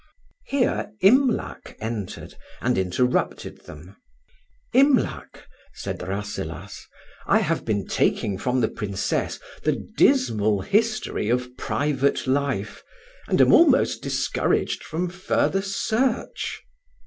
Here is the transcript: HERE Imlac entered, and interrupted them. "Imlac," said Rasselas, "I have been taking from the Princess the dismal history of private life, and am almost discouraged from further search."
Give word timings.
HERE 0.47 0.93
Imlac 1.01 1.77
entered, 1.79 2.33
and 2.59 2.75
interrupted 2.75 3.65
them. 3.65 3.97
"Imlac," 4.73 5.45
said 5.75 6.01
Rasselas, 6.01 6.87
"I 7.27 7.37
have 7.37 7.65
been 7.65 7.85
taking 7.85 8.39
from 8.39 8.61
the 8.61 8.67
Princess 8.67 9.39
the 9.61 9.79
dismal 9.97 10.61
history 10.61 11.29
of 11.29 11.55
private 11.55 12.25
life, 12.25 12.83
and 13.27 13.39
am 13.39 13.53
almost 13.53 14.01
discouraged 14.01 14.83
from 14.83 15.07
further 15.07 15.61
search." 15.61 16.63